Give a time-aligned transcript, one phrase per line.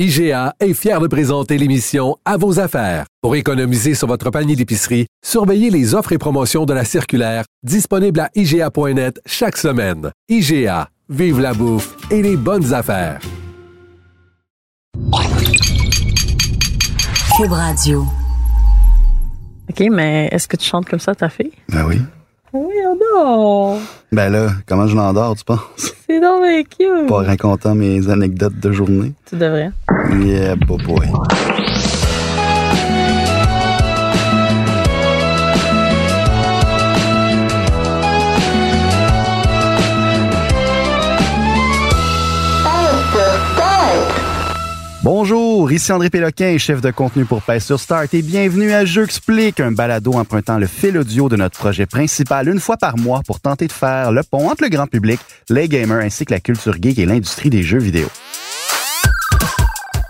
[0.00, 3.06] IGA est fier de présenter l'émission À vos affaires.
[3.22, 8.18] Pour économiser sur votre panier d'épicerie, surveillez les offres et promotions de la circulaire disponible
[8.18, 10.10] à IGA.net chaque semaine.
[10.28, 13.20] IGA, vive la bouffe et les bonnes affaires.
[17.36, 18.04] Cube Radio.
[19.70, 21.52] OK, mais est-ce que tu chantes comme ça ta fille?
[21.68, 22.00] Ben oui.
[22.56, 23.80] Oui, non!
[24.12, 25.92] Ben là, comment je l'endors, tu penses?
[26.06, 27.08] C'est donc bien cute!
[27.08, 29.12] Pas racontant mes anecdotes de journée.
[29.28, 29.72] Tu devrais.
[30.24, 30.78] Yeah, boy,
[45.04, 49.04] Bonjour, ici André Péloquin, chef de contenu pour Pace sur Start et bienvenue à Jeux
[49.04, 53.20] explique, un balado empruntant le fil audio de notre projet principal une fois par mois
[53.26, 56.40] pour tenter de faire le pont entre le grand public, les gamers ainsi que la
[56.40, 58.06] culture geek et l'industrie des jeux vidéo.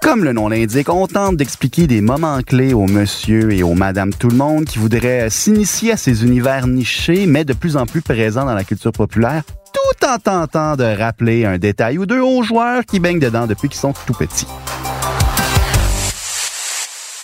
[0.01, 4.15] Comme le nom l'indique, on tente d'expliquer des moments clés aux monsieur et aux madame
[4.15, 8.01] tout le monde qui voudraient s'initier à ces univers nichés, mais de plus en plus
[8.01, 12.45] présents dans la culture populaire, tout en tentant de rappeler un détail ou deux aux
[12.45, 14.47] joueurs qui baignent dedans depuis qu'ils sont tout petits.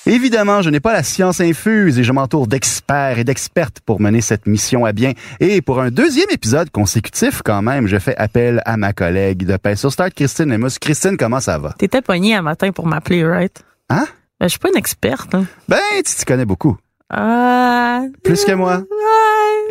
[0.06, 4.22] Évidemment, je n'ai pas la science infuse et je m'entoure d'experts et d'expertes pour mener
[4.22, 5.12] cette mission à bien.
[5.40, 9.56] Et pour un deuxième épisode consécutif, quand même, je fais appel à ma collègue de
[9.58, 10.78] Paix sur Start, Christine Lemus.
[10.80, 11.74] Christine, comment ça va?
[11.78, 13.62] T'étais poignée un matin pour m'appeler, right?
[13.90, 14.06] Hein?
[14.40, 15.34] Ben, je suis pas une experte.
[15.34, 15.44] Hein.
[15.68, 16.78] Ben, tu t'y connais beaucoup.
[17.10, 18.02] Ah.
[18.22, 18.84] Plus que moi.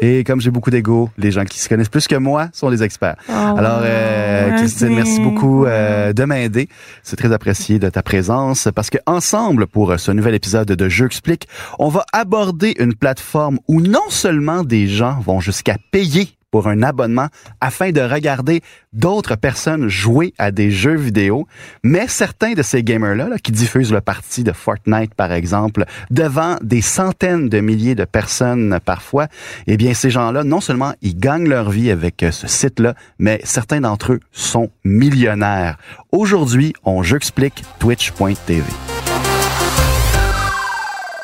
[0.02, 2.84] Et comme j'ai beaucoup d'ego, les gens qui se connaissent plus que moi sont des
[2.84, 3.16] experts.
[3.30, 6.70] Oh, Alors, euh, Christine, merci beaucoup euh, de m'aider.
[7.04, 11.06] C'est très apprécié de ta présence parce que ensemble, pour ce nouvel épisode de Jeux
[11.06, 11.48] explique,
[11.80, 16.84] on va aborder une plateforme où non seulement des gens vont jusqu'à payer pour un
[16.84, 17.28] abonnement
[17.62, 18.62] afin de regarder
[18.94, 21.48] d'autres personnes jouer à des jeux vidéo,
[21.84, 26.58] mais certains de ces gamers-là là, qui diffusent le parti de Fortnite, par exemple, devant
[26.62, 29.28] des centaines de milliers de personnes parfois,
[29.68, 33.40] eh bien, ces gens-là, non seulement ils gagnent leur vie avec euh, ce site-là, mais
[33.44, 35.78] certains d'entre eux sont millionnaires.
[36.12, 38.64] Aujourd'hui, on j'explique twitch.tv.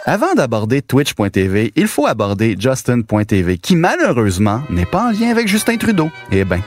[0.08, 5.78] Avant d'aborder Twitch.tv, il faut aborder Justin.tv, qui malheureusement n'est pas en lien avec Justin
[5.78, 6.12] Trudeau.
[6.32, 6.62] Eh ben,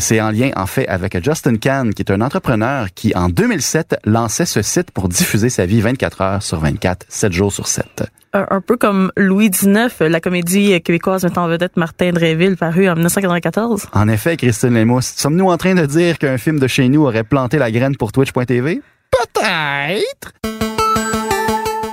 [0.00, 4.00] c'est en lien en fait avec Justin Kahn, qui est un entrepreneur qui en 2007
[4.04, 8.02] lançait ce site pour diffuser sa vie 24 heures sur 24, 7 jours sur 7.
[8.32, 12.94] Un, peu comme Louis XIX, la comédie québécoise mettant en vedette Martin Dreville, paru en
[12.94, 13.90] 1994.
[13.92, 17.22] En effet, Christine Lémous, sommes-nous en train de dire qu'un film de chez nous aurait
[17.22, 18.82] planté la graine pour Twitch.tv?
[19.12, 20.61] Peut-être!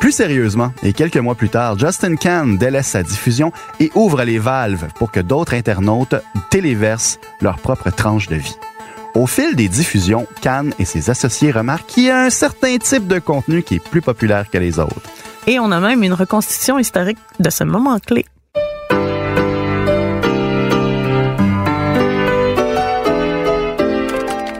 [0.10, 4.40] Plus sérieusement, et quelques mois plus tard, Justin Kahn délaisse sa diffusion et ouvre les
[4.40, 6.16] valves pour que d'autres internautes
[6.50, 8.58] téléversent leur propre tranche de vie.
[9.14, 13.06] Au fil des diffusions, Kahn et ses associés remarquent qu'il y a un certain type
[13.06, 15.00] de contenu qui est plus populaire que les autres.
[15.46, 18.26] Et on a même une reconstitution historique de ce moment clé.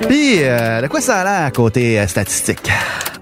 [0.08, 2.70] Puis, euh, de quoi ça a l'air côté euh, statistique?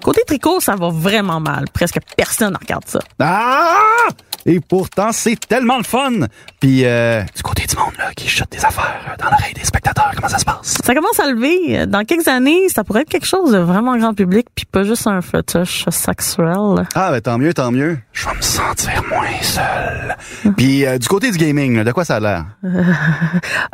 [0.07, 1.65] Côté tricot, ça va vraiment mal.
[1.73, 2.99] Presque personne ne regarde ça.
[3.19, 4.07] Ah!
[4.45, 6.27] Et pourtant, c'est tellement le fun!
[6.61, 10.11] Puis, euh, du côté du monde, là, qui chute des affaires dans l'oreille des spectateurs,
[10.15, 10.77] comment ça se passe?
[10.81, 11.85] Ça commence à lever.
[11.87, 15.07] Dans quelques années, ça pourrait être quelque chose de vraiment grand public, puis pas juste
[15.07, 16.87] un fétiche sexuel.
[16.95, 17.97] Ah, ben tant mieux, tant mieux.
[18.13, 20.15] Je vais me sentir moins seul.
[20.55, 22.45] Puis, euh, du côté du gaming, là, de quoi ça a l'air?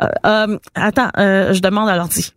[0.02, 2.34] Euh, euh, attends, euh, je demande à l'ordi.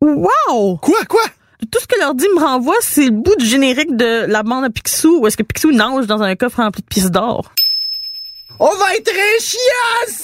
[0.00, 0.76] Wow!
[0.76, 1.22] Quoi, quoi?
[1.60, 4.70] Tout ce que l'ordi me renvoie, c'est le bout du générique de la bande à
[4.70, 7.52] Picsou, où est-ce que Picsou nage dans un coffre rempli de pièces d'or.
[8.60, 9.10] On va être
[9.40, 10.22] chiasse!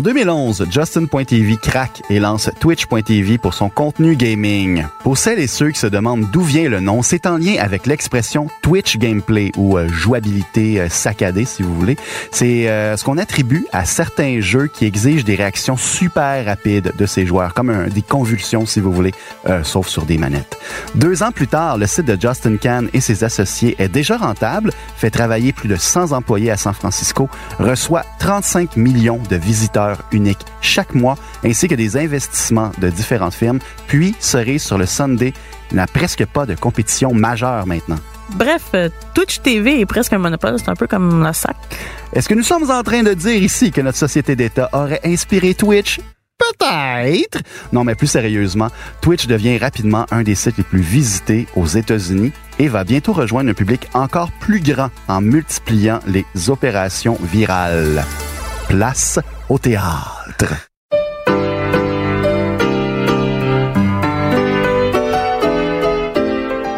[0.00, 4.86] En 2011, Justin.tv craque et lance Twitch.tv pour son contenu gaming.
[5.02, 7.86] Pour celles et ceux qui se demandent d'où vient le nom, c'est en lien avec
[7.86, 11.98] l'expression Twitch gameplay ou euh, jouabilité euh, saccadée si vous voulez.
[12.30, 17.04] C'est euh, ce qu'on attribue à certains jeux qui exigent des réactions super rapides de
[17.04, 19.12] ses joueurs, comme des convulsions si vous voulez,
[19.64, 20.56] sauf sur des manettes.
[20.94, 24.72] Deux ans plus tard, le site de Justin Kahn et ses associés est déjà rentable,
[24.96, 27.28] fait travailler plus de 100 employés à San Francisco,
[27.58, 33.58] reçoit 35 millions de visiteurs uniques chaque mois, ainsi que des investissements de différentes firmes,
[33.86, 35.32] puis cerise sur le Sunday
[35.72, 37.98] n'a presque pas de compétition majeure maintenant.
[38.34, 41.56] Bref, euh, Twitch TV est presque un monopole, c'est un peu comme la SAC.
[42.12, 45.54] Est-ce que nous sommes en train de dire ici que notre société d'État aurait inspiré
[45.54, 46.00] Twitch?
[46.38, 47.38] Peut-être.
[47.72, 48.68] Non, mais plus sérieusement,
[49.02, 53.50] Twitch devient rapidement un des sites les plus visités aux États-Unis et va bientôt rejoindre
[53.50, 58.04] un public encore plus grand en multipliant les opérations virales.
[58.70, 59.18] Place
[59.48, 60.54] au théâtre.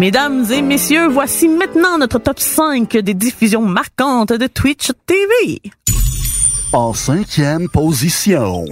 [0.00, 5.60] Mesdames et messieurs, voici maintenant notre top 5 des diffusions marquantes de Twitch TV.
[6.72, 8.64] En cinquième position,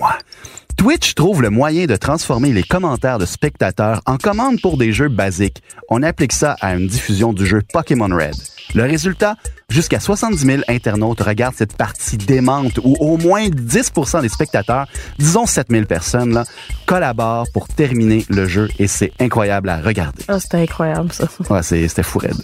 [0.79, 5.11] Twitch trouve le moyen de transformer les commentaires de spectateurs en commandes pour des jeux
[5.11, 5.63] basiques.
[5.91, 8.35] On applique ça à une diffusion du jeu Pokémon Red.
[8.75, 9.37] Le résultat,
[9.71, 14.87] jusqu'à 70 000 internautes regardent cette partie démente où au moins 10% des spectateurs,
[15.19, 16.45] disons 7 000 personnes, là,
[16.87, 20.25] collaborent pour terminer le jeu et c'est incroyable à regarder.
[20.29, 21.29] Ah, c'était incroyable ça.
[21.51, 22.37] Ouais, c'était fou raide.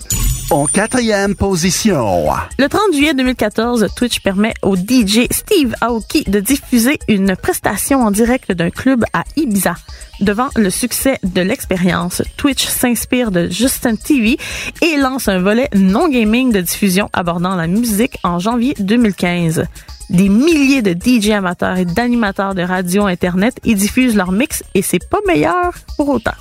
[0.50, 2.26] En quatrième position,
[2.58, 8.10] Le 30 juillet 2014, Twitch permet au DJ Steve Aoki de diffuser une prestation en
[8.10, 9.74] direct d'un club à Ibiza.
[10.20, 14.38] Devant le succès de l'expérience, Twitch s'inspire de Justin TV
[14.80, 19.66] et lance un volet non gaming de diffusion abordant la musique en janvier 2015.
[20.08, 24.80] Des milliers de DJ amateurs et d'animateurs de radio internet y diffusent leur mix et
[24.80, 26.32] c'est pas meilleur pour autant.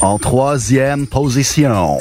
[0.00, 1.98] En troisième position,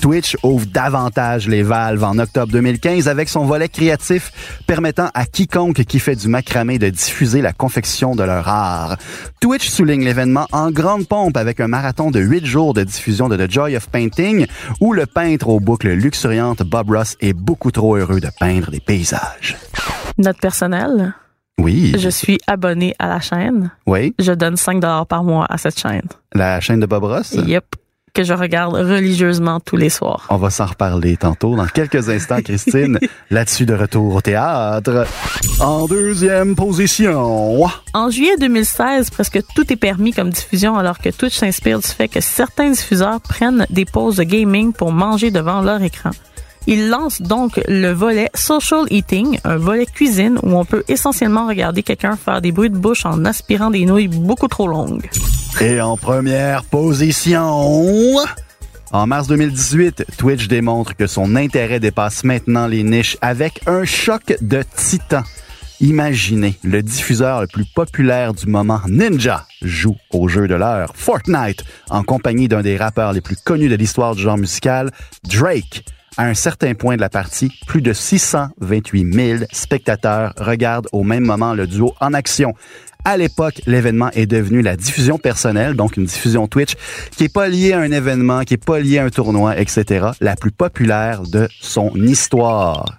[0.00, 4.32] Twitch ouvre davantage les valves en octobre 2015 avec son volet créatif
[4.66, 8.96] permettant à quiconque qui fait du macramé de diffuser la confection de leur art.
[9.40, 13.36] Twitch souligne l'événement en grande pompe avec un marathon de 8 jours de diffusion de
[13.36, 14.46] The Joy of Painting
[14.80, 18.80] où le peintre aux boucles luxuriantes Bob Ross est beaucoup trop heureux de peindre des
[18.80, 19.56] paysages.
[20.16, 21.14] Note personnelle,
[21.58, 23.70] Oui, je suis abonné à la chaîne.
[23.86, 26.08] oui, Je donne 5 dollars par mois à cette chaîne.
[26.34, 27.32] la chaîne de Bob Ross?
[27.34, 27.64] Yep.
[28.12, 30.26] Que je regarde religieusement tous les soirs.
[30.30, 32.98] On va s'en reparler tantôt, dans quelques instants, Christine.
[33.30, 35.06] Là-dessus, de retour au théâtre.
[35.60, 37.64] En deuxième position.
[37.94, 42.08] En juillet 2016, presque tout est permis comme diffusion alors que Twitch s'inspire du fait
[42.08, 46.10] que certains diffuseurs prennent des pauses de gaming pour manger devant leur écran.
[46.66, 51.82] Il lance donc le volet Social Eating, un volet cuisine où on peut essentiellement regarder
[51.82, 55.08] quelqu'un faire des bruits de bouche en aspirant des nouilles beaucoup trop longues.
[55.60, 58.16] Et en première position.
[58.92, 64.36] En mars 2018, Twitch démontre que son intérêt dépasse maintenant les niches avec un choc
[64.40, 65.22] de titan.
[65.80, 71.64] Imaginez, le diffuseur le plus populaire du moment, Ninja, joue au jeu de l'heure, Fortnite,
[71.88, 74.90] en compagnie d'un des rappeurs les plus connus de l'histoire du genre musical,
[75.24, 75.84] Drake.
[76.16, 81.24] À un certain point de la partie, plus de 628 000 spectateurs regardent au même
[81.24, 82.54] moment le duo en action.
[83.04, 86.74] À l'époque, l'événement est devenu la diffusion personnelle, donc une diffusion Twitch
[87.12, 90.08] qui est pas liée à un événement, qui est pas liée à un tournoi, etc.,
[90.20, 92.96] la plus populaire de son histoire.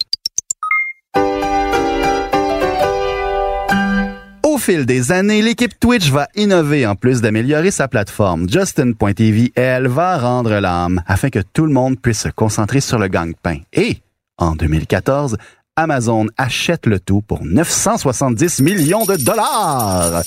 [4.62, 8.48] Fil des années, l'équipe Twitch va innover en plus d'améliorer sa plateforme.
[8.48, 13.08] Justin.tv, elle, va rendre l'âme afin que tout le monde puisse se concentrer sur le
[13.08, 13.58] gang-pain.
[13.74, 13.98] Et,
[14.38, 15.38] en 2014,
[15.76, 20.22] Amazon achète le tout pour 970 millions de dollars.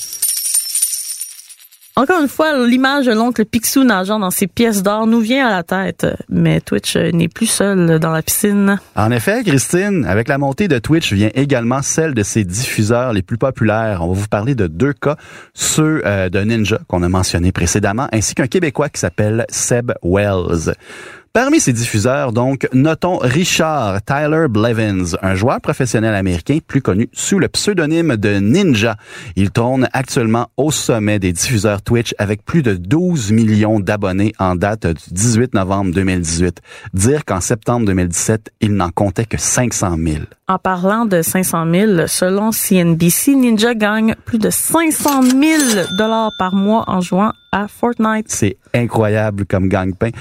[1.97, 5.51] Encore une fois, l'image de l'oncle Picsou nageant dans ses pièces d'or nous vient à
[5.51, 6.05] la tête.
[6.27, 8.81] Mais Twitch n'est plus seul dans la piscine.
[8.97, 13.21] En effet, Christine, avec la montée de Twitch vient également celle de ses diffuseurs les
[13.21, 14.01] plus populaires.
[14.01, 15.15] On va vous parler de deux cas,
[15.53, 20.73] ceux euh, de Ninja qu'on a mentionné précédemment, ainsi qu'un Québécois qui s'appelle Seb Wells.
[21.35, 27.39] Parmi ces diffuseurs, donc, notons Richard Tyler Blevins, un joueur professionnel américain plus connu sous
[27.39, 28.95] le pseudonyme de Ninja.
[29.35, 34.55] Il tourne actuellement au sommet des diffuseurs Twitch avec plus de 12 millions d'abonnés en
[34.55, 36.61] date du 18 novembre 2018.
[36.93, 40.19] Dire qu'en septembre 2017, il n'en comptait que 500 000.
[40.47, 45.41] En parlant de 500 000, selon CNBC, Ninja gagne plus de 500 000
[45.97, 48.27] dollars par mois en jouant à Fortnite.
[48.29, 50.11] C'est incroyable comme gang-pain.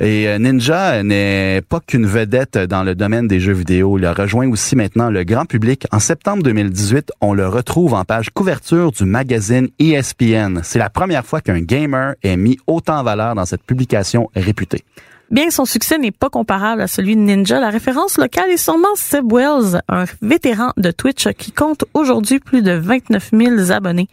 [0.00, 3.98] Et euh, Ninja n'est pas qu'une vedette dans le domaine des jeux vidéo.
[3.98, 5.88] Il a rejoint aussi maintenant le grand public.
[5.90, 10.60] En septembre 2018, on le retrouve en page couverture du magazine ESPN.
[10.62, 14.84] C'est la première fois qu'un gamer est mis autant en valeur dans cette publication réputée.
[15.32, 18.56] Bien que son succès n'est pas comparable à celui de Ninja, la référence locale est
[18.56, 24.08] sûrement Seb Wells, un vétéran de Twitch qui compte aujourd'hui plus de 29 000 abonnés.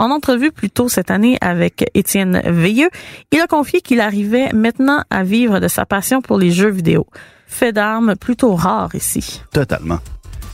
[0.00, 2.88] En entrevue plus tôt cette année avec Étienne Veilleux,
[3.32, 7.06] il a confié qu'il arrivait maintenant à vivre de sa passion pour les jeux vidéo.
[7.46, 9.42] Fait d'armes plutôt rare ici.
[9.52, 9.98] Totalement.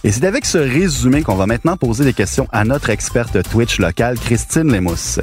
[0.02, 3.78] Et c'est avec ce résumé qu'on va maintenant poser des questions à notre experte Twitch
[3.78, 5.20] locale, Christine Lemousse.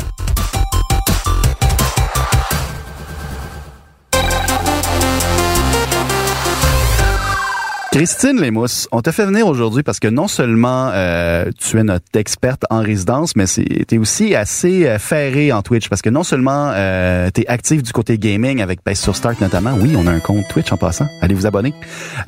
[7.94, 12.08] Christine Lemousse, on t'a fait venir aujourd'hui parce que non seulement euh, tu es notre
[12.16, 16.24] experte en résidence, mais tu es aussi assez euh, ferré en Twitch parce que non
[16.24, 20.12] seulement euh, tu es du côté gaming avec Base sur Start notamment, oui, on a
[20.12, 21.72] un compte Twitch en passant, allez vous abonner,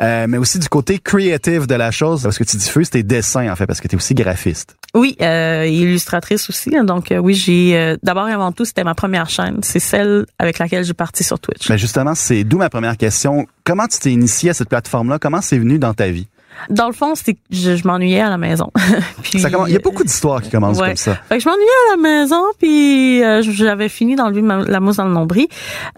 [0.02, 3.52] euh, mais aussi du côté creative de la chose parce que tu diffuses tes dessins
[3.52, 4.76] en fait parce que tu es aussi graphiste.
[4.96, 6.76] Oui, euh, illustratrice aussi.
[6.76, 6.84] hein.
[6.84, 9.60] Donc euh, oui, j'ai euh, d'abord et avant tout, c'était ma première chaîne.
[9.62, 11.68] C'est celle avec laquelle j'ai parti sur Twitch.
[11.68, 13.46] Ben justement, c'est d'où ma première question.
[13.64, 15.20] Comment tu t'es initié à cette plateforme-là?
[15.20, 16.28] Comment c'est venu dans ta vie?
[16.70, 18.72] Dans le fond, c'était que je, je m'ennuyais à la maison.
[19.24, 20.88] puis, Ça commence- il y a beaucoup d'histoires qui commencent Ouais.
[20.88, 21.16] comme ça.
[21.28, 24.96] Fait que je m'ennuyais à la maison, puis euh, j'avais fini d'enlever ma- la mousse
[24.96, 25.48] dans le nombril.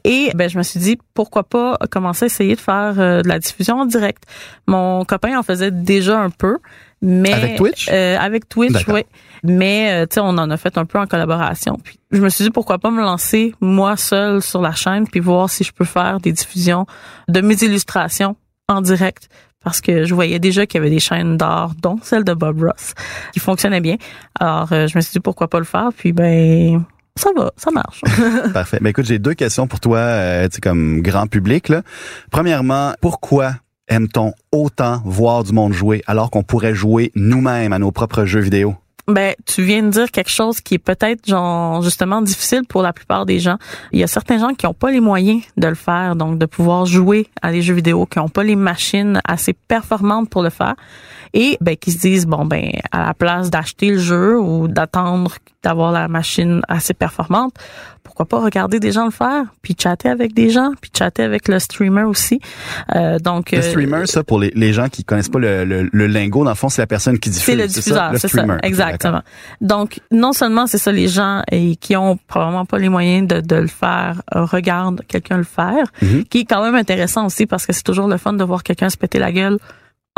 [0.03, 3.27] Et ben je me suis dit, pourquoi pas commencer à essayer de faire euh, de
[3.27, 4.23] la diffusion en direct.
[4.65, 6.57] Mon copain en faisait déjà un peu,
[7.01, 7.33] mais...
[7.33, 7.89] Avec Twitch?
[7.91, 9.03] Euh, avec Twitch, oui.
[9.43, 11.77] Mais, euh, tu sais, on en a fait un peu en collaboration.
[11.83, 15.19] Puis je me suis dit, pourquoi pas me lancer moi seule sur la chaîne, puis
[15.19, 16.85] voir si je peux faire des diffusions
[17.27, 18.35] de mes illustrations
[18.67, 19.29] en direct
[19.63, 22.61] parce que je voyais déjà qu'il y avait des chaînes d'art, dont celle de Bob
[22.61, 22.93] Ross,
[23.33, 23.97] qui fonctionnaient bien.
[24.39, 26.85] Alors, euh, je me suis dit pourquoi pas le faire, puis ben
[27.17, 28.01] ça va, ça marche.
[28.53, 28.77] Parfait.
[28.79, 31.67] Ben écoute, j'ai deux questions pour toi, euh, tu sais, comme grand public.
[31.67, 31.81] Là.
[32.31, 33.55] Premièrement, pourquoi
[33.87, 38.41] aime-t-on autant voir du monde jouer alors qu'on pourrait jouer nous-mêmes à nos propres jeux
[38.41, 38.75] vidéo?
[39.07, 42.91] Ben, tu viens de dire quelque chose qui est peut-être genre justement difficile pour la
[42.91, 43.57] plupart des gens.
[43.93, 46.45] Il y a certains gens qui n'ont pas les moyens de le faire, donc de
[46.45, 50.49] pouvoir jouer à des jeux vidéo, qui n'ont pas les machines assez performantes pour le
[50.49, 50.75] faire,
[51.33, 55.35] et ben qui se disent bon ben à la place d'acheter le jeu ou d'attendre
[55.63, 57.53] d'avoir la machine assez performante,
[58.03, 61.49] pourquoi pas regarder des gens le faire, puis chatter avec des gens, puis chatter avec
[61.49, 62.39] le streamer aussi.
[62.95, 65.89] Euh, donc Le euh, streamer, ça, pour les, les gens qui connaissent pas le, le,
[65.91, 67.45] le lingo, dans le fond, c'est la personne qui diffuse.
[67.45, 67.79] C'est le ça?
[67.79, 68.43] diffuseur, c'est ça.
[68.45, 69.21] Ok, exactement.
[69.59, 73.41] Donc, non seulement c'est ça, les gens et qui ont probablement pas les moyens de,
[73.41, 76.23] de le faire, euh, regardent quelqu'un le faire, Mhm.
[76.25, 78.89] qui est quand même intéressant aussi parce que c'est toujours le fun de voir quelqu'un
[78.89, 79.57] se péter la gueule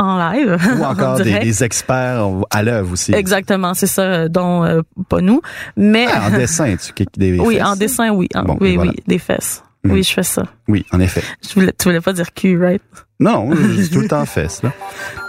[0.00, 0.56] en live.
[0.78, 3.12] Ou en encore des, experts à l'œuvre aussi.
[3.14, 5.40] Exactement, c'est ça, dont euh, pas nous,
[5.76, 7.64] mais Ah, en dessin, tu des oui, fesses?
[7.66, 8.90] en dessin, oui, En- Bon, oui, voilà.
[8.92, 9.62] oui, des fesses.
[9.84, 9.92] Mhm.
[9.92, 10.42] Oui, je fais ça.
[10.68, 11.22] Oui, en effet.
[11.46, 12.82] Je voulais, tu voulais pas dire cul, right?
[13.18, 14.72] Non, je dis tout le temps fesses, là.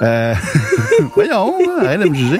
[0.01, 0.33] Euh,
[1.15, 2.39] voyons, arrête de me juger.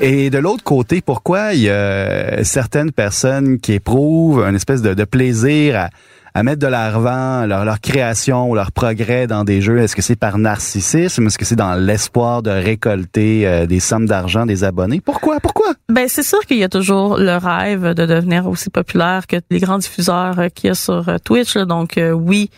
[0.00, 4.92] Et de l'autre côté, pourquoi il y a certaines personnes qui éprouvent une espèce de,
[4.92, 5.88] de plaisir à,
[6.36, 9.78] à mettre de l'avant leur, leur création ou leur progrès dans des jeux?
[9.78, 11.26] Est-ce que c'est par narcissisme?
[11.26, 15.00] Est-ce que c'est dans l'espoir de récolter euh, des sommes d'argent des abonnés?
[15.00, 15.38] Pourquoi?
[15.38, 15.74] Pourquoi?
[15.88, 19.60] Ben c'est sûr qu'il y a toujours le rêve de devenir aussi populaire que les
[19.60, 21.56] grands diffuseurs euh, qu'il y a sur euh, Twitch.
[21.56, 22.50] Donc oui,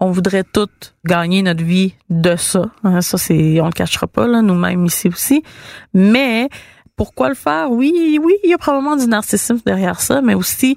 [0.00, 2.70] on voudrait toutes gagner notre vie de ça.
[2.84, 5.42] Hein, Ça c'est, on le cachera pas là, nous-mêmes ici aussi.
[5.92, 6.48] Mais
[7.00, 7.70] pourquoi le faire?
[7.70, 10.76] Oui, oui, il y a probablement du narcissisme derrière ça, mais aussi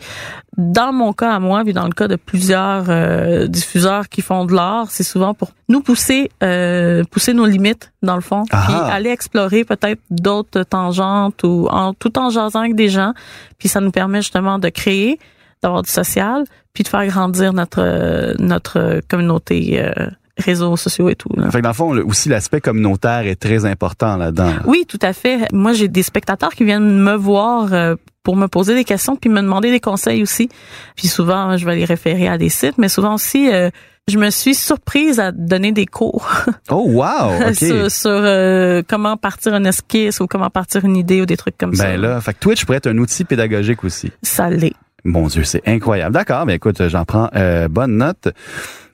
[0.58, 4.46] dans mon cas à moi, puis dans le cas de plusieurs euh, diffuseurs qui font
[4.46, 8.63] de l'art, c'est souvent pour nous pousser, euh, pousser nos limites dans le fond, Ah.
[8.65, 13.13] puis aller explorer peut-être d'autres tangentes ou en tout en jasant avec des gens,
[13.58, 15.20] puis ça nous permet justement de créer,
[15.62, 19.82] d'avoir du social, puis de faire grandir notre euh, notre communauté.
[19.82, 19.92] euh,
[20.38, 21.30] réseaux sociaux et tout.
[21.36, 21.50] là.
[21.52, 24.46] Fait que dans le fond, aussi l'aspect communautaire est très important là-dedans.
[24.48, 24.62] là.
[24.66, 25.52] Oui, tout à fait.
[25.54, 29.30] Moi, j'ai des spectateurs qui viennent me voir euh, pour me poser des questions puis
[29.30, 30.50] me demander des conseils aussi.
[30.96, 33.70] Puis souvent, je vais les référer à des sites, mais souvent aussi, euh,
[34.08, 36.28] je me suis surprise à donner des cours
[36.72, 37.54] Oh wow, ok.
[37.56, 41.58] sur, sur, euh, comment partir un esquisse ou comment partir une idée ou des trucs
[41.58, 41.84] comme ça.
[41.84, 44.12] Ben là, fait que Twitch pourrait être un outil pédagogique aussi.
[44.24, 44.74] Ça l'est.
[45.06, 46.13] Mon Dieu, c'est incroyable.
[46.13, 48.30] D'accord, ben écoute, j'en prends euh, bonne note.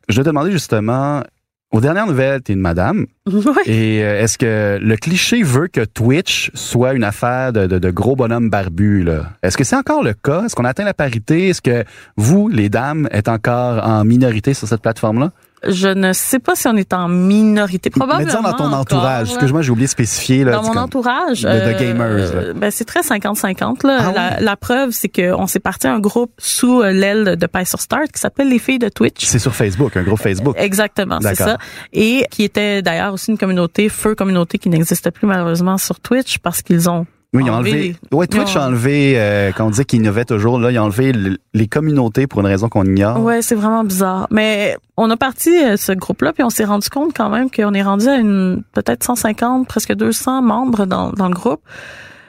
[0.09, 1.23] Je vais te demander justement,
[1.71, 3.43] aux dernières nouvelles, t'es une madame, Oui.
[3.67, 7.91] et euh, est-ce que le cliché veut que Twitch soit une affaire de, de, de
[7.91, 9.33] gros bonhommes barbus, là?
[9.43, 10.45] Est-ce que c'est encore le cas?
[10.45, 11.49] Est-ce qu'on a atteint la parité?
[11.49, 11.83] Est-ce que
[12.17, 15.31] vous, les dames, êtes encore en minorité sur cette plateforme-là?
[15.67, 17.89] Je ne sais pas si on est en minorité.
[17.93, 18.29] Mais Probablement.
[18.29, 19.27] disons dans ton encore, entourage.
[19.27, 19.33] là.
[19.33, 20.43] Excuse-moi, j'ai oublié de spécifier.
[20.43, 22.53] Là, Dans mon entourage, de- de gamers, là.
[22.55, 23.97] ben c'est très 50-50 là.
[23.99, 27.65] Ah la, la preuve, c'est qu'on s'est parti un groupe sous euh, l'aile de Pie
[27.65, 29.25] sur Start qui s'appelle les filles de Twitch.
[29.25, 30.55] C'est sur Facebook, un groupe Facebook.
[30.57, 31.57] Exactement, c'est ça.
[31.93, 36.37] Et qui était d'ailleurs aussi une communauté, feu communauté qui n'existe plus malheureusement sur Twitch
[36.39, 37.95] parce qu'ils ont Oui, ils ont enlevé.
[38.11, 40.83] Ouais, Twitch ont- a enlevé, euh, quand on disait qu'il innovait toujours, là, ils ont
[40.85, 43.19] enlevé le- les communautés pour une raison qu'on ignore.
[43.21, 44.27] Ouais, c'est vraiment bizarre.
[44.31, 47.73] Mais on a parti euh, ce groupe-là, puis on s'est rendu compte quand même qu'on
[47.75, 51.61] est rendu à une peut-être 150, presque 200 membres dans, dans le groupe.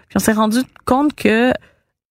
[0.09, 1.53] Puis on s'est rendu compte que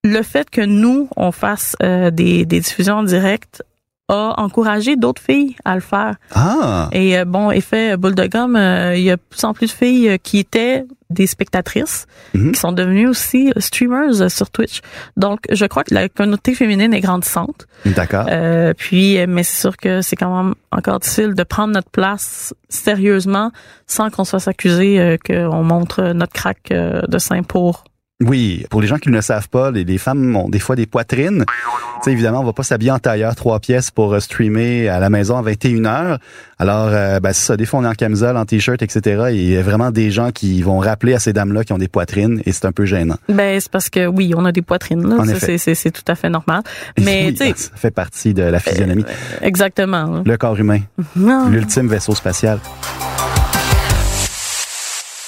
[0.03, 3.61] le fait que nous, on fasse euh, des, des diffusions en direct
[4.07, 6.15] a encouragé d'autres filles à le faire.
[6.33, 6.89] Ah!
[6.93, 9.67] Et euh, bon, effet boule de gomme, euh, il y a de plus en plus
[9.67, 12.51] de filles euh, qui étaient des spectatrices, Mhm.
[12.51, 14.81] qui sont devenues aussi streamers sur Twitch.
[15.17, 17.67] Donc, je crois que la communauté féminine est grandissante.
[17.85, 18.25] D'accord.
[18.29, 22.53] Euh, puis, mais c'est sûr que c'est quand même encore difficile de prendre notre place
[22.69, 23.51] sérieusement
[23.87, 27.85] sans qu'on fasse accuser euh, qu'on montre notre crack euh, de sein pour
[28.21, 30.75] Oui, pour les gens qui ne le savent pas, les, les femmes ont des fois
[30.75, 31.45] des poitrines.
[31.47, 34.99] Tu sais, évidemment, on va pas s'habiller en tailleur trois pièces pour euh, streamer à
[34.99, 36.19] la maison à 21 heures.
[36.57, 37.55] Alors, euh, ben, c'est ça.
[37.57, 39.27] Des fois, on est en camisole, en t-shirt, etc.
[39.31, 41.77] Et il y a vraiment des gens qui vont rappeler à ces dames-là qui ont
[41.77, 43.15] des poitrines et c'est un peu gênant.
[43.29, 45.07] Ben, c'est parce que oui, on a des poitrines.
[45.07, 45.15] Là.
[45.21, 45.57] En Ça, effet.
[45.57, 46.63] c'est, tout à fait normal.
[46.99, 49.05] Mais, Oui, tu sais, ça fait partie de la physionomie.
[49.41, 50.23] exactement.
[50.25, 50.79] Le corps humain,
[51.15, 51.47] Non.
[51.47, 52.59] l'ultime vaisseau spatial.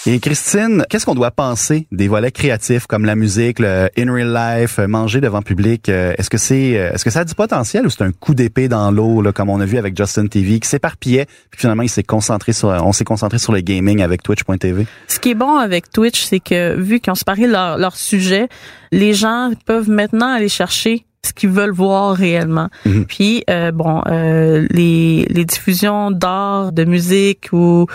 [0.08, 4.34] Et Christine, qu'est-ce qu'on doit penser des volets créatifs comme la musique, le in real
[4.34, 5.89] life, euh, manger devant public?
[5.89, 8.34] Euh, Est-ce que c'est, euh, est-ce que ça a du potentiel ou c'est un coup
[8.34, 11.84] d'épée dans l'eau, là, comme on a vu avec Justin TV, qui s'éparpillait, puis finalement
[11.84, 14.88] il s'est concentré sur, on s'est concentré sur le gaming avec Twitch.tv.
[15.08, 18.50] Ce qui est bon avec Twitch, c'est que vu qu'ils ont séparé leur, leur sujet,
[18.91, 22.70] les gens peuvent maintenant aller chercher ce qu'ils veulent voir réellement.
[22.86, 23.05] Mhm.
[23.05, 27.86] Puis euh, bon, euh, les, les diffusions d'art, de musique ou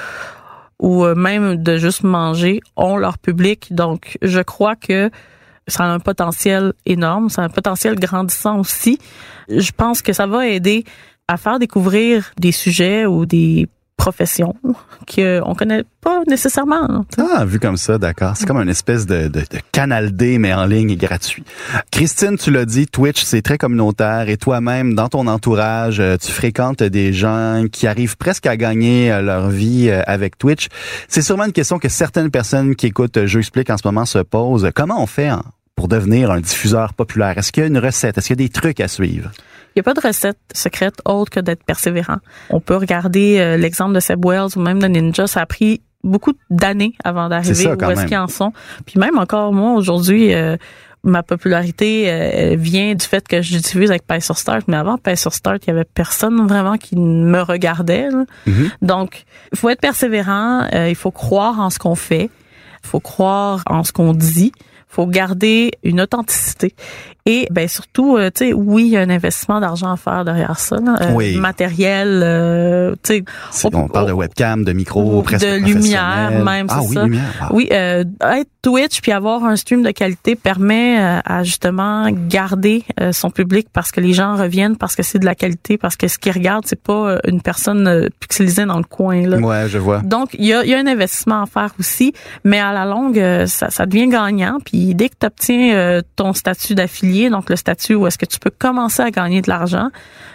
[0.81, 3.69] ou euh, même de juste manger ont leur public.
[3.73, 5.11] Donc, je crois que
[5.69, 8.99] ça a un potentiel énorme, ça a un potentiel grandissant aussi.
[9.49, 10.85] Je pense que ça va aider
[11.29, 14.55] à faire découvrir des sujets ou des professions
[15.13, 17.05] qu'on connaît pas nécessairement.
[17.19, 18.37] Ah, vu comme ça, d'accord.
[18.37, 21.45] C'est comme une espèce de, de, de canal D, mais en ligne et gratuit.
[21.91, 26.31] Christine, tu l'as dit, Twitch, c'est très communautaire et toi-même, dans ton entourage, euh, tu
[26.31, 30.69] fréquentes des gens qui arrivent presque à gagner euh, leur vie euh, avec Twitch.
[31.09, 34.19] C'est sûrement une question que certaines personnes qui écoutent Je explique en ce moment se
[34.19, 34.71] posent.
[34.75, 35.31] Comment on fait
[35.77, 37.39] pour devenir un diffuseur populaire?
[37.39, 38.19] Est-ce qu'il y a une recette?
[38.19, 39.31] Est-ce qu'il y a des trucs à suivre?
[39.75, 42.17] Il n'y a pas de recette secrète autre que d'être persévérant.
[42.51, 45.27] On peut regarder euh, l'exemple de Seb Wells ou même de Ninja.
[45.27, 48.53] Ça a pris beaucoup d'années avant d'arriver ça, où est-ce qu'ils en sont.
[48.87, 50.57] Puis même encore moi aujourd'hui, euh,
[51.03, 54.63] ma popularité euh, vient du fait que je diffuse avec Pay sur Start.
[54.69, 58.09] Mais avant Pay sur Start, il y avait personne vraiment qui me regardait.
[58.47, 58.71] Mhm.
[58.83, 60.67] Donc, il faut être persévérant.
[60.73, 62.31] euh, il faut croire en ce qu'on fait.
[62.85, 64.53] Il faut croire en ce qu'on dit.
[64.89, 66.75] Faut garder une authenticité.
[67.29, 70.25] Et ben surtout, euh, tu sais, oui, il y a un investissement d'argent à faire
[70.25, 70.77] derrière ça.
[70.79, 70.95] là.
[71.01, 71.37] Euh, Oui.
[71.39, 73.25] Matériel, euh, tu sais,
[73.65, 76.45] On- On, parle de webcam, de micro, de presque lumière professionnel.
[76.45, 77.03] même, Ah c'est oui, ça.
[77.03, 77.51] lumière.
[77.53, 82.85] Oui, euh, être Twitch puis avoir un stream de qualité permet euh, à justement garder
[83.01, 85.97] euh, son public parce que les gens reviennent parce que c'est de la qualité, parce
[85.97, 89.39] que ce qu'ils regardent c'est pas une personne euh, pixelisée dans le coin là.
[89.39, 89.99] Ouais, je vois.
[89.99, 92.13] Donc, il y a, il y a un investissement à faire aussi,
[92.45, 94.59] mais à la longue, euh, ça, ça devient gagnant.
[94.65, 98.39] Puis dès que tu obtiens ton statut d'affilié, donc le statut où est-ce que tu
[98.39, 99.89] peux commencer à gagner de l'argent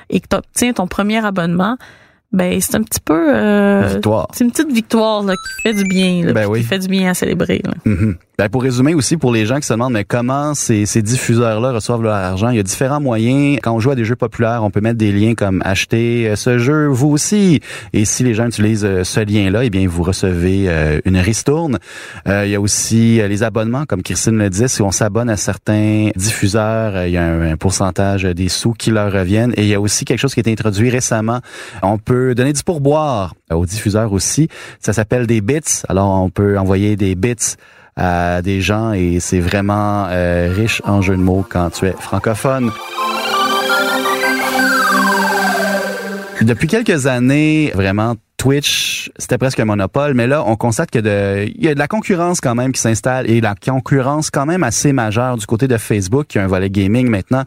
[0.10, 1.78] et que tu obtiens ton premier abonnement,
[2.34, 3.36] ben c'est un petit peu...
[3.36, 4.28] euh, Victoire.
[4.34, 6.60] c'est une petite victoire là, qui fait du bien, là, Ben oui.
[6.62, 7.62] qui fait du bien à célébrer.
[7.66, 7.74] là.
[7.86, 8.16] Mhm.
[8.38, 11.74] Ben, pour résumer aussi, pour les gens qui se demandent mais comment ces, ces diffuseurs-là
[11.74, 13.60] reçoivent leur argent, il y a différents moyens.
[13.62, 16.36] Quand on joue à des jeux populaires, on peut mettre des liens comme acheter euh,
[16.36, 17.60] ce jeu, vous aussi.
[17.94, 21.78] Et si les gens utilisent euh, ce lien-là, eh bien vous recevez euh, une ristourne.
[22.28, 25.38] Euh, il y a aussi les abonnements, comme Christine le disait, si on s'abonne à
[25.38, 29.54] certains diffuseurs, il y a un, un pourcentage des sous qui leur reviennent.
[29.58, 31.42] Et il y a aussi quelque chose qui a été introduit récemment.
[31.84, 34.48] On peut donner du pourboire aux diffuseurs aussi.
[34.80, 35.84] Ça s'appelle des bits.
[35.88, 37.56] Alors on peut envoyer des bits
[37.96, 41.92] à des gens et c'est vraiment euh, riche en jeux de mots quand tu es
[41.92, 42.72] francophone.
[46.42, 51.46] Depuis quelques années, vraiment, Twitch, c'était presque un monopole, mais là, on constate que de,
[51.56, 54.64] il y a de la concurrence quand même qui s'installe et la concurrence quand même
[54.64, 57.44] assez majeure du côté de Facebook, qui a un volet gaming maintenant.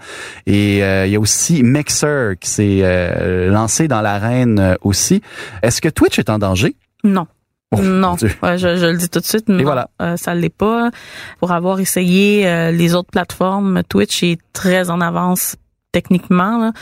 [0.47, 5.21] Et euh, il y a aussi Mixer qui s'est euh, lancé dans l'arène euh, aussi.
[5.65, 6.77] Est-ce que Twitch est en danger?
[7.03, 7.27] Non.
[7.73, 8.15] Oh, non.
[8.41, 9.49] Ouais, je, je le dis tout de suite.
[9.49, 9.91] non, voilà.
[10.01, 10.93] euh, ça l'est pas.
[11.41, 15.57] Pour avoir essayé euh, les autres plateformes, Twitch est très en avance
[15.95, 16.59] techniquement.
[16.59, 16.73] là.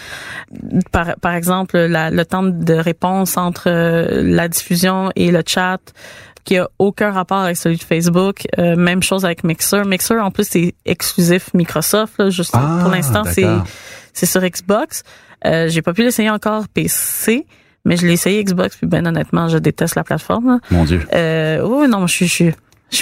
[0.91, 5.79] Par, par exemple, la- le temps de réponse entre euh, la diffusion et le chat
[6.45, 8.43] qui a aucun rapport avec celui de Facebook.
[8.59, 9.85] Euh, même chose avec Mixer.
[9.85, 12.15] Mixer, en plus, c'est exclusif Microsoft.
[12.19, 13.47] Là, juste Ah, pour l'instant, c'est
[14.13, 15.05] c'est sur Xbox.
[15.47, 17.47] Euh, j'ai pas pu l'essayer encore PC,
[17.85, 18.77] mais je l'ai essayé Xbox.
[18.77, 20.47] Puis ben honnêtement, je déteste la plateforme.
[20.49, 20.59] là.
[20.71, 21.01] Mon Dieu.
[21.15, 22.55] Euh, oui, non, je suis, je suis,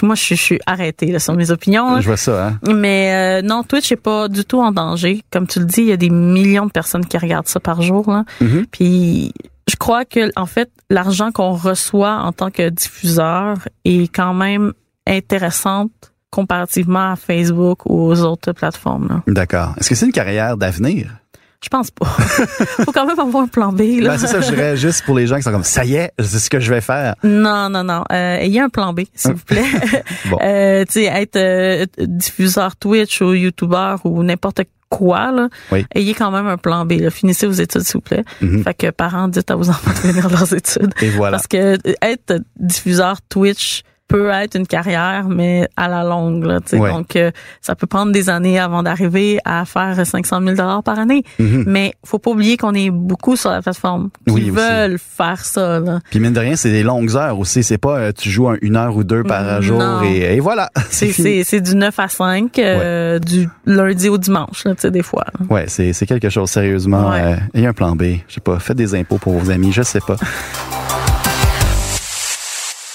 [0.02, 1.94] moi, je suis, je suis arrêtée là, sur mes opinions.
[1.94, 2.00] là.
[2.00, 2.58] Je vois ça, hein?
[2.72, 5.22] Mais euh, non, Twitch est pas du tout en danger.
[5.30, 7.82] Comme tu le dis, il y a des millions de personnes qui regardent ça par
[7.82, 8.10] jour.
[8.10, 8.24] Là.
[8.40, 8.66] Mhm.
[8.70, 9.32] Puis
[9.68, 14.72] je crois que en fait, l'argent qu'on reçoit en tant que diffuseur est quand même
[15.06, 15.90] intéressante
[16.30, 19.22] comparativement à Facebook ou aux autres plateformes.
[19.26, 19.74] D'accord.
[19.78, 21.16] Est-ce que c'est une carrière d'avenir?
[21.62, 22.06] Je pense pas.
[22.84, 23.80] Faut quand même avoir un plan B.
[24.00, 24.10] Là.
[24.12, 26.10] Ben, c'est ça, je dirais juste pour les gens qui sont comme, ça y est,
[26.18, 27.14] c'est ce que je vais faire.
[27.22, 28.02] Non, non, non.
[28.10, 29.64] Euh, ayez un plan B, s'il vous plaît.
[30.30, 30.38] Bon.
[30.42, 35.84] euh, tu sais, être euh, diffuseur Twitch ou YouTuber ou n'importe quoi, là, Oui.
[35.94, 36.92] ayez quand même un plan B.
[36.92, 37.10] Là.
[37.10, 38.24] Finissez vos études, s'il vous plaît.
[38.40, 38.64] Mhm.
[38.64, 40.92] Fait que parents, dites à vos enfants de finir leurs études.
[41.02, 41.36] Et voilà.
[41.36, 46.44] Parce que euh, être diffuseur Twitch peut être une carrière, mais à la longue.
[46.44, 46.58] Là.
[46.72, 46.90] Ouais.
[46.90, 50.98] Donc, euh, ça peut prendre des années avant d'arriver à faire 500 000 dollars par
[50.98, 51.22] année.
[51.38, 51.64] Mhm.
[51.66, 54.50] Mais faut pas oublier qu'on est beaucoup sur la plateforme qui Oui, aussi.
[54.50, 55.78] veulent faire ça.
[55.80, 56.00] Là.
[56.10, 57.62] Puis mine de rien, c'est des longues heures aussi.
[57.62, 60.40] C'est pas euh, tu joues un- une heure ou deux par Mm, jour et, et
[60.40, 60.70] voilà.
[60.90, 61.38] C'est, fini.
[61.38, 65.02] c'est, c'est du 9 à 5, euh, du lundi au dimanche, là, tu sais, des
[65.02, 65.24] fois.
[65.38, 65.46] là.
[65.48, 67.10] Ouais, c'est c'est quelque chose sérieusement.
[67.10, 67.20] Ouais.
[67.22, 68.02] Euh, ayez un plan B.
[68.28, 70.16] Je sais pas, faites des impôts pour vos amis, je sais pas.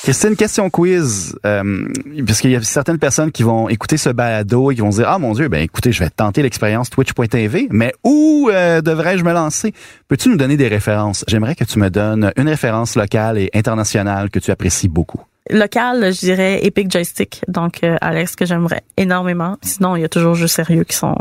[0.05, 1.35] Christine, question quiz.
[1.47, 1.87] Euh,
[2.27, 5.17] parce y a certaines personnes qui vont écouter ce balado et qui vont dire Ah
[5.17, 9.73] mon Dieu, ben écoutez, je vais tenter l'expérience Twitch.tv, mais où euh, devrais-je me lancer?
[10.07, 11.25] Peux-tu nous donner des références?
[11.27, 15.21] J'aimerais que tu me donnes une référence locale et internationale que tu apprécies beaucoup.
[15.49, 17.41] Local, je dirais Epic Joystick.
[17.47, 19.57] Donc, euh, Alex, que j'aimerais énormément.
[19.63, 21.15] Sinon, il y a toujours Jeux Sérieux qui sont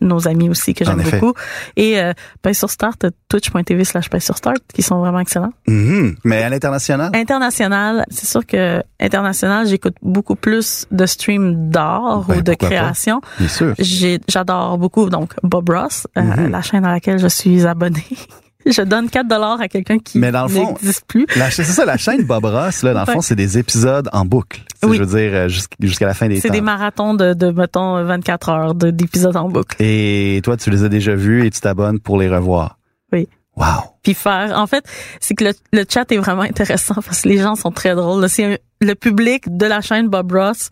[0.00, 1.34] nos amis aussi, que j'aime beaucoup.
[1.76, 2.12] Et euh,
[2.52, 5.52] sur Start, twitch.tv slash sur Start, qui sont vraiment excellents.
[5.66, 6.16] Mhm.
[6.24, 7.10] Mais à l'international?
[7.14, 13.20] International, c'est sûr que international, j'écoute beaucoup plus de streams d'art Ben, ou de création.
[13.38, 13.74] Bien sûr.
[13.78, 16.50] J'ai- J'adore beaucoup donc Bob Ross, euh, Mhm.
[16.50, 18.04] la chaîne à laquelle je suis abonné.
[18.66, 21.26] je donne 4 dollars à quelqu'un qui Mais dans le fond, n'existe plus.
[21.50, 24.60] C'est ça, la chaîne Bob Ross, là, dans le fond, c'est des épisodes en boucle.
[24.84, 24.96] Oui.
[24.96, 26.54] Je veux dire, euh, jusqu'- jusqu'à la fin des C'est temps.
[26.54, 29.76] des marathons de, de mettons 24 heures de- d'épisodes en boucle.
[29.80, 32.78] Et toi, tu les as déjà vus et tu t'abonnes pour les revoir.
[33.12, 33.28] Oui.
[33.56, 33.66] Wow.
[34.02, 34.84] Puis faire, en fait,
[35.20, 38.28] c'est que le, le chat est vraiment intéressant parce que les gens sont très drôles.
[38.28, 40.70] C'est le public de la chaîne Bob Ross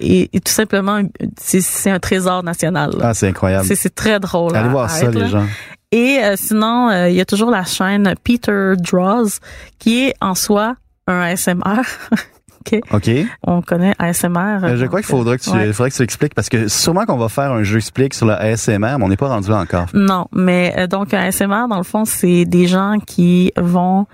[0.00, 1.00] est, est tout simplement
[1.40, 2.90] c'est c'est un trésor national.
[2.98, 3.08] là.
[3.08, 3.66] Ah, c'est incroyable.
[3.66, 4.54] C'est c'est très drôle.
[4.54, 5.26] Allez à- voir à ça, être, les là.
[5.28, 5.46] gens.
[5.92, 9.38] Et euh, sinon, euh, il y a toujours la chaîne Peter Draws,
[9.78, 10.74] qui est en soi
[11.06, 11.82] un ASMR.
[12.92, 13.10] OK.
[13.46, 14.58] On connaît ASMR.
[14.62, 15.72] Euh, je crois qu'il faudra que tu, Ouais.
[15.72, 18.34] faudrait que tu l'expliques parce que sûrement qu'on va faire un jeu explique sur le
[18.34, 19.86] ASMR, mais on n'est pas rendu là encore.
[19.94, 24.06] Non, mais euh, donc un ASMR, dans le fond, c'est des gens qui vont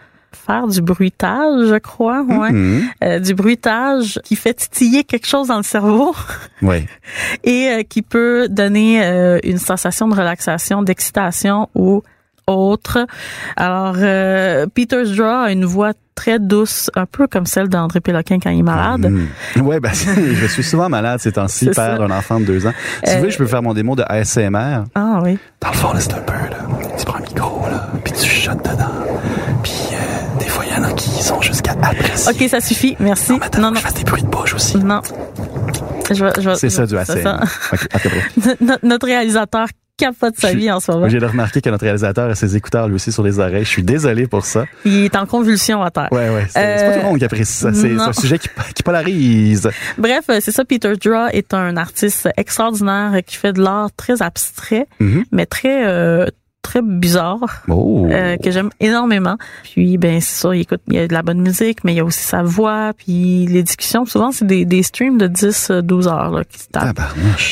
[0.47, 2.53] faire du bruitage, je crois, ouais.
[2.53, 2.83] Mhm.
[3.03, 6.15] Euh, du bruitage qui fait titiller quelque chose dans le cerveau
[6.63, 6.87] Oui.
[7.45, 12.03] et euh, qui peut donner euh, une sensation de relaxation, d'excitation ou
[12.47, 13.07] autre.
[13.57, 13.95] Alors,
[14.75, 18.59] Peter's Draw a une voix très douce, un peu comme celle d'André Péloquin quand il
[18.59, 19.11] est malade.
[19.57, 19.67] Mhm.
[19.67, 22.73] Ouais, ben, je suis souvent malade ces temps-ci, père d'un enfant de deux ans.
[23.03, 24.85] Si Euh, vous voulez, je peux faire mon démo de ASMR.
[24.95, 25.39] Ah oui.
[25.63, 26.59] Dans le fond, là, c'est un peu, là.
[26.99, 28.91] Tu prends un micro, là, puis tu chuchotes dedans.
[31.33, 32.33] Euh, jusqu'à apprécier.
[32.33, 32.97] Ok, ça suffit.
[33.01, 33.33] Merci.
[33.33, 34.77] Non, attends, Non, non, je fasse des bruits de bouche aussi.
[34.79, 35.01] non.
[36.11, 37.23] Je je C'est ça, du c'est ASMR.
[37.23, 37.41] ça.
[37.73, 38.57] OK, attends, bref.
[38.61, 41.09] Notre- Notre réalisateur capote sa vie en ce moment.
[41.09, 43.65] J'ai remarqué que notre réalisateur a ses écouteurs, lui aussi, sur les oreilles.
[43.65, 44.65] Je suis désolé pour ça.
[44.85, 46.09] Il est en convulsion à terre.
[46.11, 46.47] Ouais, ouais.
[46.49, 47.73] C'est pas Euh, tout le monde qui apprécie ça.
[47.73, 49.71] C'est un sujet qui, qui polarise.
[49.97, 50.65] Bref, euh, c'est ça.
[50.65, 55.25] Peter Draw est un artiste extraordinaire euh, qui fait de l'art très abstrait, Mhm.
[55.31, 56.27] mais très euh,
[56.65, 57.63] très bizarre.
[57.69, 58.09] Oh.
[58.11, 59.37] euh, que j'aime énormément.
[59.63, 61.97] Puis ben c'est ça, il écoute, il y a de la bonne musique, mais il
[61.97, 65.71] y a aussi sa voix, puis les discussions, souvent c'est des, des streams de 10
[65.71, 67.01] euh, 12 heures là, qui se tapent.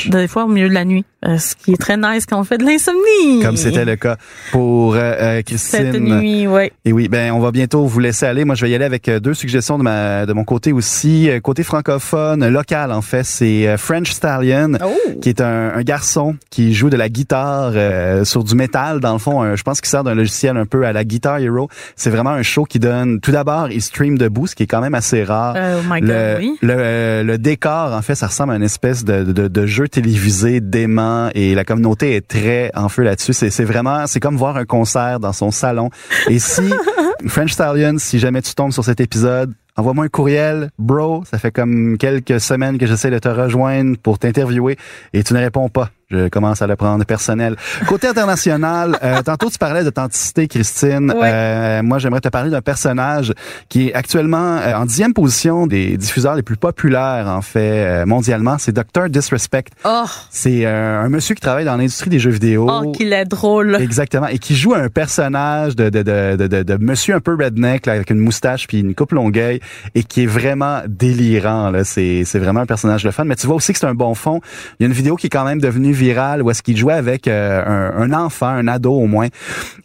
[0.09, 2.45] Des fois au milieu de la nuit, euh, ce qui est très nice quand on
[2.45, 3.41] fait de l'insomnie.
[3.43, 4.17] Comme c'était le cas
[4.51, 6.19] pour euh, euh, cette Christine.
[6.21, 6.73] nuit, ouais.
[6.85, 8.45] Et oui, ben on va bientôt vous laisser aller.
[8.45, 11.29] Moi, je vais y aller avec euh, deux suggestions de ma de mon côté aussi,
[11.31, 14.73] Euh, côté francophone, local en fait, c'est euh, French Stallion.
[14.85, 14.91] Oh.
[15.21, 19.13] qui est un, un garçon qui joue de la guitare euh, sur du métal dans
[19.13, 21.69] le fond un- je pense qu'il sert d'un logiciel un peu à la Guitar Hero
[21.97, 24.81] c'est vraiment un show qui donne tout d'abord il stream debout ce qui est quand
[24.81, 26.59] même assez rare Euh, oh my god, le, oui.
[26.63, 29.87] le, euh, le décor, en fait, ça ressemble à une espèce de, de, de jeu
[29.89, 33.33] télévisé dément et la communauté est très en feu là-dessus.
[33.33, 35.91] C'est, c'est vraiment, c'est comme voir un concert dans son salon.
[36.29, 36.63] Et si,
[37.27, 41.25] French Stallion, si jamais tu tombes sur cet épisode, envoie-moi un courriel, bro.
[41.25, 44.77] Ça fait comme quelques semaines que j'essaie de te rejoindre pour t'interviewer
[45.13, 45.91] et tu ne réponds pas.
[46.13, 47.57] Je commence à le prendre personnel.
[47.89, 51.11] Côté international, euh, tantôt tu parlais d'authenticité, Christine.
[51.11, 51.31] Ouais.
[51.33, 53.33] Euh, moi, j'aimerais te parler d'un personnage
[53.69, 57.61] qui est actuellement euh, en dixième position des diffuseurs les plus populaires, en fait,
[58.03, 58.59] euh, mondialement.
[58.59, 59.09] C'est Dr.
[59.09, 59.65] Disrespect.
[59.85, 62.69] Oh, C'est euh, un monsieur qui travaille dans l'industrie des jeux vidéo.
[62.71, 63.77] oh qu'il est drôle.
[63.81, 64.27] Exactement.
[64.27, 67.87] Et qui joue un personnage de, de, de, de, de, de monsieur un peu redneck,
[67.87, 69.61] là, avec une moustache puis une coupe longueuil,
[69.95, 71.73] et qui est vraiment délirant.
[71.85, 73.25] C'est, c'est vraiment un personnage de fun.
[73.25, 74.41] Mais tu vois aussi que c'est un bon fond.
[74.79, 76.95] Il y a une vidéo qui est quand même devenue virale où est-ce qu'il jouait
[76.95, 79.29] avec euh, un, un enfant, un ado au moins,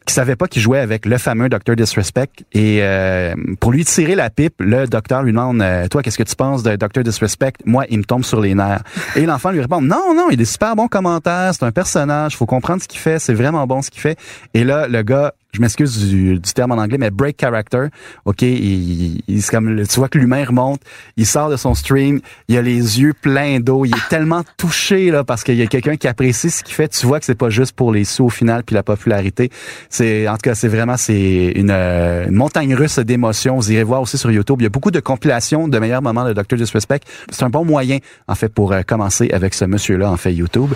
[0.08, 1.76] qui savait pas qu'il jouait avec le fameux Dr.
[1.76, 2.30] Disrespect.
[2.54, 6.24] Et euh, pour lui tirer la pipe, le docteur lui demande euh, Toi, qu'est-ce que
[6.24, 7.04] tu penses de Dr.
[7.04, 7.54] Disrespect?
[7.65, 8.84] Moi, il me tombe sur les nerfs.
[9.15, 12.36] Et l'enfant lui répond Non, non, il a des super bons commentaires, c'est un personnage,
[12.38, 14.17] faut comprendre ce qu'il fait, c'est vraiment bon ce qu'il fait.
[14.54, 17.88] Et là, le gars, je m'excuse du, du terme en anglais, mais break character.
[18.26, 20.82] OK, il, il- c'est comme tu vois que l'humain remonte,
[21.15, 25.10] il sort de son stream, il a les yeux pleins d'eau, il est tellement touché
[25.12, 27.34] là parce qu'il y a quelqu'un qui apprécie ce qu'il fait, tu vois que c'est
[27.36, 29.50] pas juste pour les sous au final puis la popularité.
[29.98, 33.56] C'est en tout cas, c'est vraiment c'est une, euh, une montagne russe d'émotions.
[33.56, 34.58] Vous irez voir aussi sur YouTube.
[34.60, 36.56] Il y a beaucoup de compilations de meilleurs moments de Dr.
[36.56, 37.00] Disrespect.
[37.32, 40.70] C'est un bon moyen en fait pour euh, commencer avec ce monsieur-là en fait YouTube.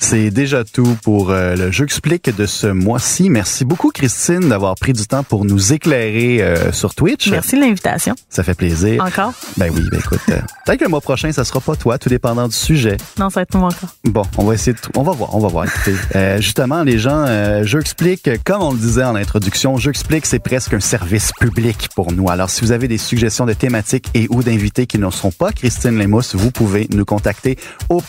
[0.00, 3.30] C'est déjà tout pour euh, le jeu explique de ce mois-ci.
[3.30, 7.30] Merci beaucoup Christine d'avoir pris du temps pour nous éclairer euh, sur Twitch.
[7.30, 8.14] Merci de l'invitation.
[8.28, 9.02] Ça fait plaisir.
[9.02, 9.32] Encore?
[9.56, 12.08] Ben oui, ben écoute, euh, peut-être que le mois prochain ça sera pas toi, tout
[12.08, 12.96] dépendant du sujet.
[13.18, 13.90] Non, ça va être moi encore.
[14.04, 15.64] Bon, on va essayer de, on va voir, on va voir.
[15.64, 19.90] Écoutez, euh, justement, les gens, euh, je explique, comme on le disait en introduction, je
[19.90, 22.28] explique, c'est presque un service public pour nous.
[22.28, 25.52] Alors, si vous avez des suggestions de thématiques et ou d'invités qui ne sont pas
[25.52, 28.00] Christine Lemousse, vous pouvez nous contacter au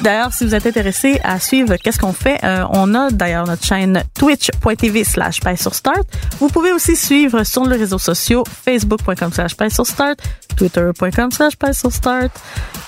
[0.00, 3.64] D'ailleurs, si vous êtes intéressé à suivre qu'est-ce qu'on fait, euh, on a d'ailleurs notre
[3.64, 6.06] chaîne twitch.tv slash sur start.
[6.40, 10.18] Vous pouvez aussi suivre sur les réseaux sociaux facebook.com slash sur start,
[10.56, 12.30] twitter.com slash sur start,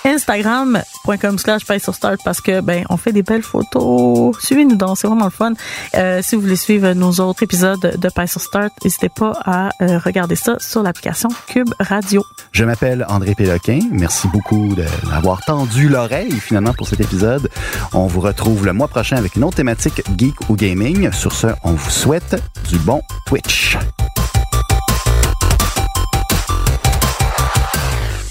[0.05, 4.37] instagram.com slash sur start parce que ben on fait des belles photos.
[4.39, 5.53] Suivez-nous donc, c'est vraiment le fun.
[5.95, 9.69] Euh, si vous voulez suivre nos autres épisodes de Pie sur Start, n'hésitez pas à
[9.81, 12.23] euh, regarder ça sur l'application Cube Radio.
[12.51, 13.79] Je m'appelle André Péloquin.
[13.91, 14.75] Merci beaucoup
[15.09, 17.49] d'avoir tendu l'oreille finalement pour cet épisode.
[17.93, 21.11] On vous retrouve le mois prochain avec une autre thématique geek ou gaming.
[21.11, 23.77] Sur ce, on vous souhaite du bon Twitch.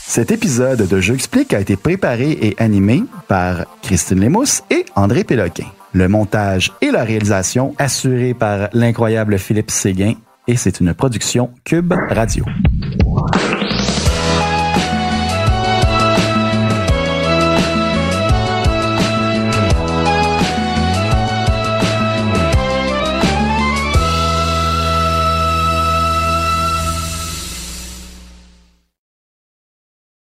[0.06, 5.22] Cet épisode de Jeux explique a été préparé et animé par Christine Lemousse et André
[5.22, 5.66] Péloquin.
[5.92, 10.14] Le montage et la réalisation assurés par l'incroyable Philippe Séguin
[10.48, 12.44] et c'est une production Cube Radio.